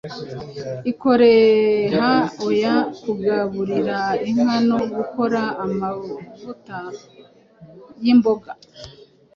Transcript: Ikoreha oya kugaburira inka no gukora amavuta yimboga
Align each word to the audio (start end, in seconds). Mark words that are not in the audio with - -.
Ikoreha 0.91 2.09
oya 2.47 2.75
kugaburira 3.01 3.97
inka 4.29 4.57
no 4.69 4.77
gukora 4.95 5.41
amavuta 5.65 6.77
yimboga 8.03 8.51